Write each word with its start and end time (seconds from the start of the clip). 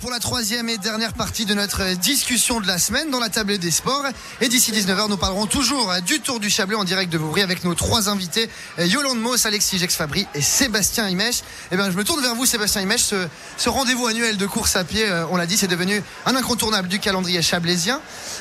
pour 0.00 0.10
la 0.10 0.18
troisième 0.18 0.68
et 0.68 0.76
dernière 0.76 1.12
partie 1.12 1.44
de 1.44 1.54
notre 1.54 1.94
discussion 1.94 2.60
de 2.60 2.66
la 2.66 2.78
semaine 2.78 3.10
dans 3.10 3.20
la 3.20 3.28
table 3.28 3.58
des 3.58 3.70
sports. 3.70 4.04
Et 4.40 4.48
d'ici 4.48 4.72
19h, 4.72 5.08
nous 5.08 5.16
parlerons 5.16 5.46
toujours 5.46 5.92
du 6.04 6.20
Tour 6.20 6.40
du 6.40 6.50
Chablais 6.50 6.74
en 6.76 6.84
direct 6.84 7.12
de 7.12 7.18
Vouvry 7.18 7.42
avec 7.42 7.62
nos 7.64 7.74
trois 7.74 8.08
invités, 8.08 8.50
Yolande 8.78 9.20
Moss, 9.20 9.46
Alexis 9.46 9.78
Jex-Fabry 9.78 10.26
et 10.34 10.42
Sébastien 10.42 11.08
Imèche. 11.08 11.42
Eh 11.70 11.76
bien, 11.76 11.90
je 11.90 11.96
me 11.96 12.02
tourne 12.02 12.20
vers 12.20 12.34
vous, 12.34 12.44
Sébastien 12.44 12.80
Imèche. 12.80 13.02
Ce, 13.02 13.28
ce 13.56 13.68
rendez-vous 13.68 14.06
annuel 14.06 14.36
de 14.36 14.46
course 14.46 14.74
à 14.74 14.82
pied, 14.84 15.04
euh, 15.06 15.26
on 15.30 15.36
l'a 15.36 15.46
dit, 15.46 15.56
c'est 15.56 15.68
devenu 15.68 16.02
un 16.26 16.34
incontournable 16.34 16.88
du 16.88 16.98
calendrier 16.98 17.40
chablaisien. 17.40 18.00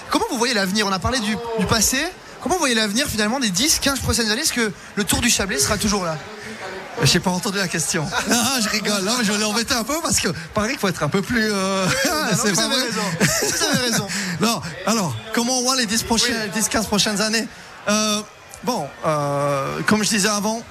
Comment 0.10 0.26
vous 0.32 0.38
voyez 0.38 0.56
l'avenir? 0.56 0.88
On 0.88 0.92
a 0.92 1.00
parlé 1.00 1.20
du, 1.20 1.36
du 1.60 1.66
passé. 1.68 1.98
Comment 2.42 2.56
vous 2.56 2.60
voyez 2.60 2.76
l'avenir 2.76 3.08
finalement 3.08 3.40
des 3.40 3.50
10, 3.50 3.80
15 3.80 4.00
prochaines 4.00 4.32
années? 4.32 4.42
Est-ce 4.42 4.54
que 4.54 4.72
le 4.96 5.04
Tour 5.04 5.22
du 5.22 5.30
Chablais 5.30 5.60
sera 5.60 5.78
toujours 5.78 6.04
là? 6.04 6.18
J'ai 7.04 7.20
pas 7.20 7.32
entendu 7.32 7.58
la 7.58 7.68
question. 7.68 8.06
Je 8.62 8.70
rigole. 8.70 9.04
Non, 9.04 9.18
je 9.22 9.32
vais 9.32 9.38
l'embêter 9.38 9.76
un 9.76 9.84
peu 9.84 9.96
parce 10.02 10.20
que 10.20 10.30
paraît 10.54 10.70
qu'il 10.70 10.80
faut 10.80 10.88
être 10.88 11.04
un 11.04 11.10
peu 11.10 11.22
plus. 11.22 11.52
Euh... 11.52 11.88
c'est 12.32 12.52
vous, 12.52 12.60
avez 12.60 12.76
raison. 12.76 13.02
vous 13.20 13.64
avez 13.64 13.90
raison. 13.92 14.08
non, 14.42 14.62
alors, 14.86 15.16
comment 15.34 15.60
on 15.60 15.62
voit 15.62 15.76
les 15.76 15.86
10, 15.86 16.04
prochaines, 16.04 16.50
10 16.54 16.70
15 16.70 16.88
prochaines 16.88 17.22
années? 17.22 17.48
Euh, 17.88 18.22
Bon, 18.64 18.88
euh, 19.06 19.82
comme 19.86 20.04
je 20.04 20.10
disais 20.10 20.28
avant, 20.28 20.62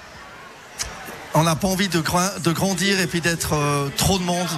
on 1.34 1.44
n'a 1.44 1.54
pas 1.54 1.68
envie 1.68 1.88
de, 1.88 2.02
de, 2.40 2.52
grandir 2.52 3.00
et 3.00 3.06
puis 3.06 3.20
d'être 3.20 3.54
euh, 3.54 3.88
trop 3.96 4.18
de 4.18 4.24
monde. 4.24 4.48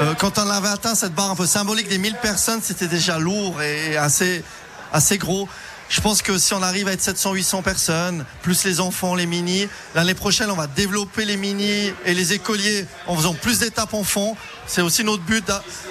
Euh, 0.00 0.14
quand 0.14 0.38
on 0.38 0.48
avait 0.48 0.68
atteint 0.68 0.94
cette 0.94 1.14
barre 1.14 1.30
un 1.30 1.36
peu 1.36 1.46
symbolique 1.46 1.88
des 1.88 1.98
1000 1.98 2.14
personnes, 2.16 2.60
c'était 2.62 2.86
déjà 2.86 3.18
lourd 3.18 3.60
et 3.60 3.96
assez, 3.96 4.44
assez 4.92 5.18
gros. 5.18 5.48
Je 5.88 6.00
pense 6.00 6.20
que 6.20 6.36
si 6.36 6.52
on 6.52 6.62
arrive 6.62 6.88
à 6.88 6.92
être 6.92 7.02
700-800 7.02 7.62
personnes, 7.62 8.24
plus 8.42 8.64
les 8.64 8.80
enfants, 8.80 9.14
les 9.14 9.26
mini, 9.26 9.68
l'année 9.94 10.14
prochaine, 10.14 10.50
on 10.50 10.56
va 10.56 10.66
développer 10.66 11.24
les 11.24 11.36
mini 11.36 11.92
et 12.04 12.14
les 12.14 12.32
écoliers 12.32 12.86
en 13.06 13.16
faisant 13.16 13.34
plus 13.34 13.60
d'étapes 13.60 13.94
en 13.94 14.02
fond. 14.02 14.36
C'est 14.66 14.82
aussi 14.82 15.04
notre 15.04 15.22
but 15.22 15.44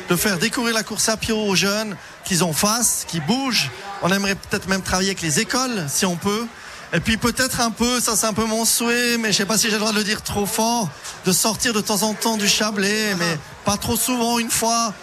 de 0.10 0.16
faire 0.18 0.38
découvrir 0.38 0.76
la 0.76 0.84
course 0.84 1.08
à 1.08 1.16
pied 1.16 1.34
aux 1.34 1.56
jeunes, 1.56 1.96
qu'ils 2.26 2.44
en 2.44 2.52
fassent, 2.52 3.06
qu'ils 3.08 3.26
bougent. 3.26 3.72
On 4.02 4.12
aimerait 4.12 4.36
peut-être 4.36 4.68
même 4.68 4.82
travailler 4.82 5.10
avec 5.10 5.22
les 5.22 5.40
écoles, 5.40 5.86
si 5.88 6.06
on 6.06 6.18
peut. 6.18 6.46
Et 6.94 7.00
puis 7.00 7.18
peut-être 7.18 7.62
un 7.62 7.72
peu, 7.72 8.00
ça 8.00 8.16
c'est 8.16 8.28
un 8.28 8.34
peu 8.34 8.46
mon 8.46 8.64
souhait, 8.64 9.18
mais 9.18 9.32
je 9.32 9.38
sais 9.38 9.46
pas 9.46 9.58
si 9.58 9.68
j'ai 9.68 9.74
le 9.74 9.80
droit 9.80 9.92
de 9.92 9.98
le 9.98 10.04
dire 10.04 10.22
trop 10.22 10.46
fort, 10.46 10.90
de 11.26 11.32
sortir 11.32 11.74
de 11.74 11.82
temps 11.82 12.04
en 12.04 12.14
temps 12.14 12.38
du 12.38 12.48
Chablais, 12.48 13.16
mais 13.16 13.40
pas 13.64 13.78
trop 13.78 13.98
souvent, 13.98 14.40
une 14.40 14.52
fois 14.52 14.94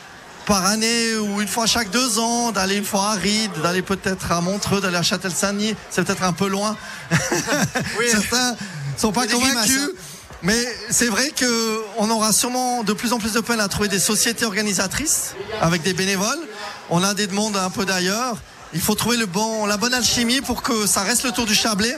par 0.47 0.67
année 0.67 1.15
ou 1.17 1.41
une 1.41 1.49
fois 1.49 1.67
chaque 1.67 1.91
deux 1.91 2.19
ans, 2.19 2.53
d'aller 2.53 2.77
une 2.77 2.85
fois 2.85 3.11
à 3.11 3.13
Ride, 3.13 3.53
d'aller 3.63 3.83
peut-être 3.83 4.33
à 4.33 4.41
Montreux, 4.41 4.81
d'aller 4.81 4.97
à 4.97 5.03
Châtel-Saint-Denis. 5.03 5.75
C'est 5.91 6.05
peut-être 6.05 6.25
un 6.25 6.33
peu 6.33 6.49
loin. 6.49 6.77
Oui, 7.99 8.07
Certains 8.11 8.57
sont 8.97 9.13
pas 9.13 9.27
convaincus. 9.27 9.79
Hein. 9.83 9.97
Mais 10.43 10.67
c'est 10.91 11.07
vrai 11.07 11.33
qu'on 11.39 12.11
aura 12.11 12.33
sûrement 12.33 12.83
de 12.83 12.93
plus 12.93 13.13
en 13.13 13.19
plus 13.19 13.33
de 13.33 13.41
peine 13.41 13.61
à 13.61 13.69
trouver 13.69 13.89
des 13.89 14.01
sociétés 14.01 14.45
organisatrices 14.45 15.35
avec 15.61 15.83
des 15.83 15.93
bénévoles. 15.93 16.41
On 16.91 17.03
a 17.05 17.15
des 17.15 17.27
demandes 17.29 17.57
un 17.57 17.71
peu 17.71 17.85
d'ailleurs. 17.85 18.37
Il 18.75 18.81
faut 18.81 18.95
trouver 18.95 19.17
le 19.17 19.27
bon, 19.27 19.67
la 19.67 19.77
bonne 19.77 19.95
alchimie 19.95 20.41
pour 20.41 20.63
que 20.63 20.87
ça 20.87 21.03
reste 21.03 21.25
le 21.25 21.31
tour 21.31 21.47
du 21.47 21.55
Chablais, 21.55 21.97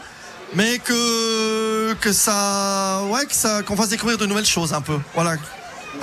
mais 0.54 0.78
que, 0.78 1.94
que 1.94 2.12
ça, 2.12 3.02
ouais, 3.08 3.24
que 3.24 3.34
ça, 3.34 3.62
qu'on 3.62 3.76
fasse 3.76 3.88
découvrir 3.88 4.18
de 4.18 4.26
nouvelles 4.26 4.44
choses 4.44 4.74
un 4.74 4.80
peu. 4.82 4.98
Voilà. 5.14 5.36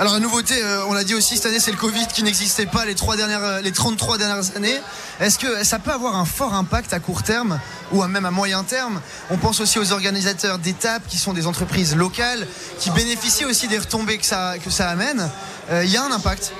Alors 0.00 0.14
la 0.14 0.20
nouveauté, 0.20 0.54
euh, 0.62 0.84
on 0.88 0.94
l'a 0.94 1.04
dit 1.04 1.14
aussi 1.14 1.36
cette 1.36 1.46
année, 1.46 1.60
c'est 1.60 1.70
le 1.70 1.76
Covid 1.76 2.06
qui 2.06 2.22
n'existait 2.22 2.66
pas 2.66 2.84
les, 2.86 2.94
trois 2.94 3.16
dernières, 3.16 3.44
euh, 3.44 3.60
les 3.60 3.72
33 3.72 4.16
dernières 4.18 4.56
années. 4.56 4.80
Est-ce 5.20 5.38
que 5.38 5.64
ça 5.64 5.78
peut 5.78 5.92
avoir 5.92 6.16
un 6.16 6.24
fort 6.24 6.54
impact 6.54 6.92
à 6.92 6.98
court 6.98 7.22
terme 7.22 7.60
ou 7.92 8.02
même 8.04 8.24
à 8.24 8.30
moyen 8.30 8.64
terme? 8.64 9.00
On 9.30 9.36
pense 9.36 9.60
aussi 9.60 9.78
aux 9.78 9.92
organisateurs 9.92 10.58
d'étapes 10.58 11.06
qui 11.06 11.18
sont 11.18 11.34
des 11.34 11.46
entreprises 11.46 11.94
locales, 11.94 12.46
qui 12.78 12.90
bénéficient 12.90 13.44
aussi 13.44 13.68
des 13.68 13.78
retombées 13.78 14.18
que 14.18 14.26
ça, 14.26 14.54
que 14.64 14.70
ça 14.70 14.88
amène. 14.88 15.30
Euh, 15.70 15.84
il 15.84 15.90
y 15.90 15.96
a 15.96 16.04
un 16.04 16.10
impact? 16.10 16.52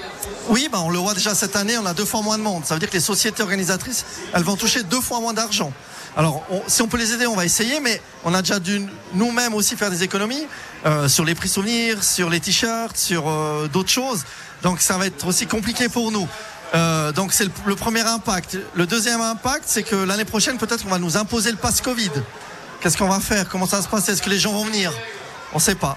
Oui, 0.49 0.69
bah 0.71 0.79
on 0.83 0.91
le 0.91 0.99
voit 0.99 1.15
déjà 1.15 1.35
cette 1.35 1.57
année, 1.57 1.77
on 1.79 1.87
a 1.87 1.95
deux 1.95 2.05
fois 2.05 2.23
moins 2.23 2.39
de 2.39 2.43
monde. 2.43 2.65
Ça 2.65 2.75
veut 2.75 2.81
dire 2.81 2.91
que 2.91 2.95
les 2.95 3.01
sociétés 3.01 3.43
organisatrices, 3.43 4.05
elles 4.35 4.45
vont 4.45 4.57
toucher 4.57 4.83
deux 4.83 5.01
fois 5.01 5.21
moins 5.21 5.33
d'argent. 5.33 5.73
Alors, 6.17 6.45
si 6.67 6.83
on 6.83 6.89
peut 6.89 6.99
les 6.99 7.15
aider, 7.15 7.27
on 7.27 7.35
va 7.35 7.45
essayer, 7.45 7.81
mais 7.81 8.01
on 8.25 8.35
a 8.35 8.43
déjà 8.43 8.59
dû 8.59 8.83
nous-mêmes 9.15 9.55
aussi 9.55 9.77
faire 9.77 9.91
des 9.91 10.03
économies 10.03 10.47
euh, 10.85 11.09
sur 11.09 11.25
les 11.25 11.35
prix 11.35 11.49
souvenirs, 11.49 12.05
sur 12.05 12.29
les 12.29 12.39
t-shirts, 12.39 12.97
sur 12.97 13.29
euh, 13.29 13.67
d'autres 13.69 13.89
choses. 13.89 14.25
Donc, 14.63 14.81
ça 14.81 14.99
va 14.99 15.07
être 15.07 15.27
aussi 15.27 15.47
compliqué 15.47 15.89
pour 15.89 16.13
nous. 16.13 16.29
Euh, 16.75 17.13
donc, 17.13 17.33
c'est 17.33 17.49
le, 17.65 17.77
premier 17.77 18.03
impact. 18.03 18.59
Le 18.75 18.87
deuxième 18.87 19.23
impact, 19.23 19.65
c'est 19.67 19.83
que 19.83 19.97
l'année 19.97 20.27
prochaine, 20.27 20.59
peut-être, 20.59 20.85
on 20.87 20.91
va 20.91 20.99
nous 20.99 21.17
imposer 21.17 21.51
le 21.51 21.57
pass 21.57 21.81
Covid. 21.81 22.11
Qu'est-ce 22.81 22.99
qu'on 22.99 23.09
va 23.09 23.21
faire? 23.21 23.49
Comment 23.49 23.67
ça 23.67 23.79
va 23.79 23.83
se 23.83 23.89
passer? 23.89 24.13
Est-ce 24.13 24.23
que 24.23 24.31
les 24.31 24.39
gens 24.39 24.53
vont 24.53 24.65
venir? 24.65 24.93
On 25.53 25.57
ne 25.57 25.63
sait 25.63 25.75
pas. 25.75 25.97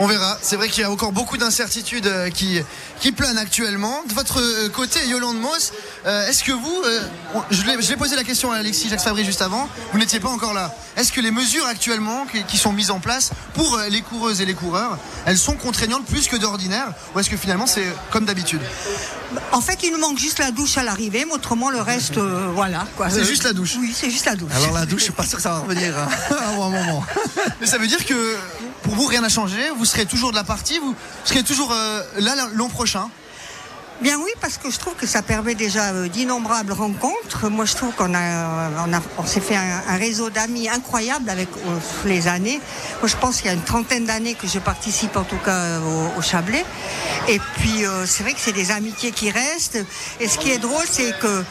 On 0.00 0.06
verra. 0.06 0.38
C'est 0.42 0.56
vrai 0.56 0.68
qu'il 0.68 0.82
y 0.82 0.84
a 0.84 0.90
encore 0.90 1.10
beaucoup 1.10 1.36
d'incertitudes 1.36 2.06
euh, 2.06 2.30
qui, 2.30 2.60
qui 3.00 3.10
planent 3.10 3.38
actuellement. 3.38 4.02
De 4.08 4.14
votre 4.14 4.40
euh, 4.40 4.68
côté, 4.68 5.00
Yolande 5.08 5.40
Moss, 5.40 5.72
euh, 6.06 6.28
est-ce 6.28 6.44
que 6.44 6.52
vous, 6.52 6.82
je 7.50 7.62
l'ai 7.64 7.96
posé 7.96 8.14
la 8.14 8.22
question 8.22 8.52
à 8.52 8.58
Alexis 8.58 8.88
Jacques 8.88 9.00
Fabry 9.00 9.24
juste 9.24 9.42
avant, 9.42 9.68
vous 9.92 9.98
n'étiez 9.98 10.20
pas 10.20 10.28
encore 10.28 10.54
là. 10.54 10.72
Est-ce 10.96 11.12
que 11.12 11.20
les 11.20 11.32
mesures 11.32 11.66
actuellement 11.66 12.26
qui, 12.46 12.58
sont 12.58 12.72
mises 12.72 12.90
en 12.90 13.00
place 13.00 13.30
pour 13.54 13.78
les 13.88 14.00
coureuses 14.00 14.40
et 14.40 14.44
les 14.44 14.54
coureurs, 14.54 14.98
elles 15.26 15.38
sont 15.38 15.54
contraignantes 15.54 16.04
plus 16.06 16.26
que 16.26 16.36
d'ordinaire 16.36 16.92
ou 17.14 17.20
est-ce 17.20 17.30
que 17.30 17.36
finalement 17.36 17.66
c'est 17.66 17.86
comme 18.10 18.24
d'habitude? 18.24 18.60
En 19.52 19.60
fait, 19.60 19.78
il 19.84 19.92
nous 19.92 19.98
manque 19.98 20.18
juste 20.18 20.38
la 20.38 20.50
douche 20.50 20.76
à 20.76 20.82
l'arrivée, 20.82 21.24
mais 21.24 21.34
autrement 21.34 21.70
le 21.70 21.80
reste, 21.80 22.18
voilà. 22.18 22.86
C'est 23.10 23.24
juste 23.24 23.44
la 23.44 23.52
douche 23.52 23.76
Oui, 23.78 23.94
c'est 23.94 24.10
juste 24.10 24.26
la 24.26 24.34
douche. 24.34 24.52
Alors 24.54 24.72
la 24.72 24.86
douche, 24.86 25.00
je 25.00 25.04
suis 25.04 25.12
pas 25.12 25.24
sûr 25.24 25.36
que 25.36 25.42
ça 25.42 25.50
va 25.50 25.58
revenir 25.60 25.96
hein, 25.96 26.08
à 26.36 26.50
un 26.50 26.56
moment. 26.56 27.04
Mais 27.60 27.66
ça 27.66 27.78
veut 27.78 27.86
dire 27.86 28.04
que 28.04 28.36
pour 28.82 28.94
vous, 28.94 29.06
rien 29.06 29.20
n'a 29.20 29.28
changé. 29.28 29.58
Vous 29.76 29.84
serez 29.84 30.06
toujours 30.06 30.30
de 30.30 30.36
la 30.36 30.44
partie. 30.44 30.78
Vous 30.78 30.94
serez 31.24 31.42
toujours 31.42 31.72
euh, 31.72 32.02
là 32.18 32.34
l'an 32.52 32.68
prochain. 32.68 33.08
Bien 34.00 34.16
oui, 34.16 34.30
parce 34.40 34.58
que 34.58 34.70
je 34.70 34.78
trouve 34.78 34.94
que 34.94 35.08
ça 35.08 35.22
permet 35.22 35.56
déjà 35.56 35.92
euh, 35.92 36.08
d'innombrables 36.08 36.72
rencontres. 36.72 37.48
Moi, 37.50 37.64
je 37.64 37.74
trouve 37.74 37.92
qu'on 37.96 38.14
a, 38.14 38.20
euh, 38.20 38.68
on, 38.86 38.92
a, 38.92 39.00
on 39.18 39.26
s'est 39.26 39.40
fait 39.40 39.56
un, 39.56 39.96
réseau 39.96 40.30
d'amis 40.30 40.68
incroyable 40.68 41.28
avec 41.28 41.48
les 42.04 42.28
années. 42.28 42.60
Moi, 43.00 43.08
je 43.08 43.16
pense 43.16 43.38
qu'il 43.38 43.46
y 43.46 43.48
a 43.48 43.54
une 43.54 43.64
trentaine 43.64 44.06
d'années 44.06 44.34
que 44.34 44.46
je 44.46 44.60
participe 44.60 45.16
en 45.16 45.24
tout 45.24 45.38
cas 45.44 45.80
au, 46.16 46.22
Chablais. 46.22 46.64
Et 47.28 47.40
puis, 47.56 47.84
c'est 48.06 48.22
vrai 48.22 48.34
que 48.34 48.40
c'est 48.40 48.52
des 48.52 48.70
amitiés 48.70 49.12
qui 49.12 49.30
restent. 49.30 49.78
Et 50.20 50.28
ce 50.28 50.38
qui 50.38 50.50
est 50.50 50.58
drôle, 50.58 50.84
c'est 50.88 51.18
que 51.18 51.44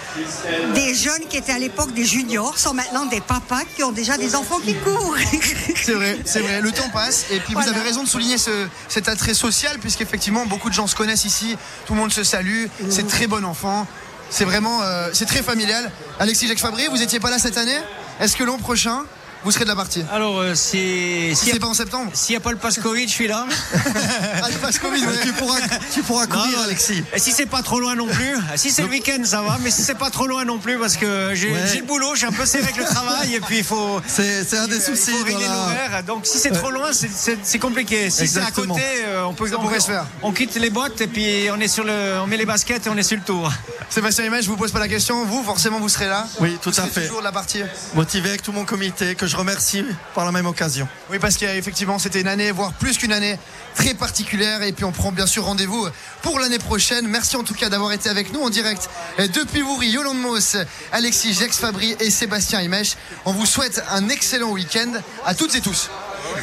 des 0.73 0.93
jeunes 0.93 1.25
qui 1.29 1.37
étaient 1.37 1.51
à 1.51 1.57
l'époque 1.57 1.93
des 1.93 2.05
juniors 2.05 2.57
sont 2.57 2.73
maintenant 2.73 3.05
des 3.05 3.21
papas 3.21 3.63
qui 3.75 3.83
ont 3.83 3.91
déjà 3.91 4.17
des 4.17 4.35
enfants 4.35 4.59
qui 4.59 4.75
courent. 4.75 5.15
c'est 5.75 5.93
vrai, 5.93 6.19
c'est 6.25 6.41
vrai. 6.41 6.61
Le 6.61 6.71
temps 6.71 6.89
passe. 6.93 7.25
Et 7.31 7.39
puis, 7.39 7.53
vous 7.53 7.67
avez 7.67 7.81
raison 7.81 8.03
de 8.03 8.07
souligner 8.07 8.37
ce, 8.37 8.67
cet 8.87 9.09
attrait 9.09 9.33
social, 9.33 9.77
puisqu'effectivement, 9.79 10.45
beaucoup 10.45 10.69
de 10.69 10.75
gens 10.75 10.87
se 10.87 10.95
connaissent 10.95 11.25
ici. 11.25 11.57
Tout 11.85 11.93
le 11.93 11.99
monde 11.99 12.13
se 12.13 12.23
salue. 12.37 12.65
C'est 12.89 13.07
très 13.07 13.25
bon 13.25 13.43
enfant. 13.43 13.87
C'est 14.29 14.45
vraiment, 14.45 14.83
euh, 14.83 15.09
c'est 15.13 15.25
très 15.25 15.41
familial. 15.41 15.89
Alexis 16.19 16.47
Jacques 16.47 16.59
Fabry, 16.59 16.87
vous 16.87 16.97
n'étiez 16.97 17.19
pas 17.19 17.31
là 17.31 17.39
cette 17.39 17.57
année? 17.57 17.79
Est-ce 18.19 18.35
que 18.35 18.43
l'an 18.43 18.57
prochain, 18.57 19.05
vous 19.47 19.53
serez 19.53 19.63
de 19.63 19.69
la 19.69 19.77
partie 19.77 20.03
Alors, 20.11 20.39
euh, 20.39 20.55
c'est. 20.55 21.31
Si 21.33 21.51
c'est 21.51 21.59
pas 21.59 21.67
en 21.67 21.73
septembre 21.73 22.11
S'il 22.13 22.33
n'y 22.33 22.37
a 22.37 22.41
pas 22.41 22.51
le 22.51 22.57
pass 22.57 22.79
Covid, 22.79 23.07
je 23.07 23.13
suis 23.13 23.27
là. 23.27 23.45
ah, 23.73 24.49
le 24.49 24.77
Covid, 24.77 25.05
tu 25.23 25.31
pourras, 25.31 25.59
tu 25.93 26.03
pourras 26.03 26.27
courir, 26.27 26.59
Alexis. 26.65 27.01
Et 27.13 27.19
si 27.19 27.31
c'est 27.31 27.45
pas 27.45 27.61
trop 27.61 27.79
loin 27.79 27.95
non 27.95 28.07
plus, 28.07 28.35
si 28.57 28.71
c'est 28.71 28.81
le 28.81 28.89
week-end, 28.89 29.23
ça 29.23 29.41
va, 29.41 29.57
mais 29.61 29.71
si 29.71 29.83
c'est 29.83 29.97
pas 29.97 30.09
trop 30.09 30.27
loin 30.27 30.43
non 30.43 30.59
plus, 30.59 30.77
parce 30.77 30.97
que 30.97 31.33
j'ai 31.33 31.49
le 31.79 31.85
boulot, 31.85 32.13
j'ai 32.15 32.27
un 32.27 32.33
peu 32.33 32.45
serré 32.45 32.65
avec 32.65 32.75
le 32.75 32.83
travail, 32.83 33.35
et 33.35 33.39
puis 33.39 33.59
il 33.59 33.63
faut. 33.63 34.01
C'est 34.05 34.57
un 34.57 34.67
des 34.67 34.81
soucis. 34.81 35.11
Il 35.25 35.31
faut 35.31 35.39
voilà. 35.39 36.01
Donc, 36.01 36.25
si 36.25 36.39
c'est 36.39 36.51
trop 36.51 36.69
loin, 36.69 36.89
c'est 36.91 37.59
compliqué. 37.59 38.09
Si 38.09 38.27
c'est 38.27 38.41
à 38.41 38.51
côté, 38.51 38.83
euh, 39.05 39.23
on 39.23 39.33
peut. 39.33 39.47
Ça 39.47 39.55
pourrait 39.55 39.79
se 39.79 39.87
faire. 39.87 40.07
On 40.23 40.33
quitte 40.33 40.55
les 40.55 40.69
boîtes, 40.69 40.99
et 40.99 41.07
puis 41.07 41.47
on 41.55 41.59
est 41.61 41.69
sur 41.69 41.85
le, 41.85 42.17
on 42.21 42.27
met 42.27 42.35
les 42.35 42.45
baskets 42.45 42.85
et 42.85 42.89
on 42.89 42.97
est 42.97 43.03
sur 43.03 43.15
le 43.15 43.23
tour. 43.23 43.49
Sébastien 43.89 44.25
Image, 44.25 44.43
je 44.43 44.49
vous 44.49 44.57
pose 44.57 44.73
pas 44.73 44.79
la 44.79 44.89
question. 44.89 45.23
Vous, 45.23 45.41
forcément, 45.41 45.79
vous 45.79 45.87
serez 45.87 46.07
là. 46.07 46.27
Oui, 46.41 46.57
tout 46.61 46.73
à 46.75 46.83
fait. 46.83 47.03
Toujours 47.03 47.19
de 47.19 47.23
la 47.23 47.31
partie. 47.31 47.61
Motivé 47.95 48.27
avec 48.27 48.41
tout 48.41 48.51
mon 48.51 48.65
comité, 48.65 49.15
que 49.15 49.25
je 49.25 49.36
remercie 49.37 49.85
par 50.13 50.25
la 50.25 50.31
même 50.31 50.45
occasion. 50.45 50.87
Oui, 51.09 51.19
parce 51.19 51.37
qu'effectivement, 51.37 51.99
c'était 51.99 52.21
une 52.21 52.27
année, 52.27 52.51
voire 52.51 52.73
plus 52.73 52.97
qu'une 52.97 53.13
année 53.13 53.39
très 53.75 53.93
particulière. 53.93 54.61
Et 54.63 54.71
puis, 54.71 54.83
on 54.83 54.91
prend 54.91 55.11
bien 55.11 55.27
sûr 55.27 55.45
rendez-vous 55.45 55.87
pour 56.21 56.39
l'année 56.39 56.59
prochaine. 56.59 57.07
Merci 57.07 57.35
en 57.35 57.43
tout 57.43 57.53
cas 57.53 57.69
d'avoir 57.69 57.91
été 57.91 58.09
avec 58.09 58.33
nous 58.33 58.41
en 58.41 58.49
direct 58.49 58.89
depuis 59.17 59.61
Vouri, 59.61 59.89
Yolande 59.89 60.19
Moss, 60.19 60.57
Alexis 60.91 61.33
Jex 61.33 61.57
Fabry 61.57 61.95
et 61.99 62.09
Sébastien 62.09 62.61
Imèche. 62.61 62.95
On 63.25 63.31
vous 63.31 63.45
souhaite 63.45 63.83
un 63.89 64.09
excellent 64.09 64.49
week-end 64.49 64.91
à 65.25 65.35
toutes 65.35 65.55
et 65.55 65.61
tous. 65.61 65.89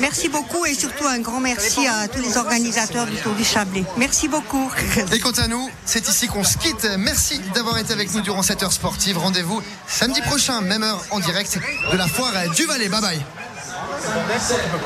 Merci 0.00 0.28
beaucoup 0.28 0.64
et 0.66 0.74
surtout 0.74 1.06
un 1.06 1.18
grand 1.18 1.40
merci 1.40 1.86
à 1.86 2.08
tous 2.08 2.20
les 2.20 2.36
organisateurs 2.36 3.06
du 3.06 3.16
Tour 3.16 3.34
du 3.34 3.44
Chablais. 3.44 3.84
Merci 3.96 4.28
beaucoup. 4.28 4.70
Et 5.12 5.18
quant 5.20 5.32
à 5.32 5.46
nous, 5.46 5.70
c'est 5.84 6.08
ici 6.08 6.26
qu'on 6.26 6.44
se 6.44 6.56
quitte. 6.58 6.86
Merci 6.98 7.40
d'avoir 7.54 7.78
été 7.78 7.92
avec 7.92 8.12
nous 8.14 8.20
durant 8.20 8.42
cette 8.42 8.62
heure 8.62 8.72
sportive. 8.72 9.18
Rendez-vous 9.18 9.62
samedi 9.86 10.20
prochain, 10.22 10.60
même 10.60 10.82
heure 10.82 11.02
en 11.10 11.20
direct 11.20 11.58
de 11.92 11.96
la 11.96 12.06
foire 12.06 12.32
du 12.54 12.64
Valais. 12.64 12.88
Bye 12.88 13.00
bye. 13.00 13.20